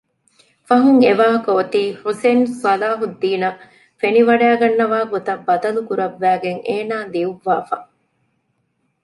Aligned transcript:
ފަހުން 0.67 1.01
އެވާހަކަ 1.03 1.49
އެއޮތީ 1.55 1.81
ޙުސައިން 2.01 2.43
ޞަލާޙުއްދީނަށް 2.63 3.59
ފެނިވަޑައިގަންނަވާ 3.99 4.99
ގޮތަށް 5.11 5.43
ބަދަލުކުރައްވައިގެން 5.47 6.61
އޭނާ 6.67 6.95
ލިޔުއްވާފަ 7.13 7.77